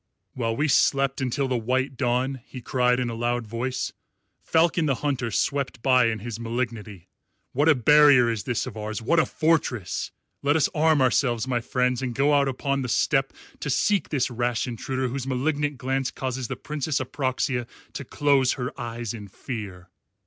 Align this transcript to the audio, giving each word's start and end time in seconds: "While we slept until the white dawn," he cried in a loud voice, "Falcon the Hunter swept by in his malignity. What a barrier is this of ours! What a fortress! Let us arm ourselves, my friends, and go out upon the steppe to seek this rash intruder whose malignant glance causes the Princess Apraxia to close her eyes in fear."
"While 0.33 0.55
we 0.55 0.67
slept 0.67 1.21
until 1.21 1.47
the 1.47 1.59
white 1.59 1.95
dawn," 1.95 2.41
he 2.47 2.59
cried 2.59 2.99
in 2.99 3.11
a 3.11 3.13
loud 3.13 3.45
voice, 3.45 3.93
"Falcon 4.41 4.87
the 4.87 4.95
Hunter 5.05 5.29
swept 5.29 5.83
by 5.83 6.07
in 6.07 6.17
his 6.17 6.39
malignity. 6.39 7.07
What 7.51 7.69
a 7.69 7.75
barrier 7.75 8.27
is 8.27 8.45
this 8.45 8.65
of 8.65 8.75
ours! 8.75 8.99
What 8.99 9.19
a 9.19 9.27
fortress! 9.27 10.09
Let 10.41 10.55
us 10.55 10.67
arm 10.73 11.03
ourselves, 11.03 11.47
my 11.47 11.59
friends, 11.61 12.01
and 12.01 12.15
go 12.15 12.33
out 12.33 12.47
upon 12.47 12.81
the 12.81 12.89
steppe 12.89 13.33
to 13.59 13.69
seek 13.69 14.09
this 14.09 14.31
rash 14.31 14.67
intruder 14.67 15.07
whose 15.07 15.27
malignant 15.27 15.77
glance 15.77 16.09
causes 16.09 16.47
the 16.47 16.55
Princess 16.55 16.99
Apraxia 16.99 17.67
to 17.93 18.03
close 18.03 18.53
her 18.53 18.71
eyes 18.81 19.13
in 19.13 19.27
fear." 19.27 19.91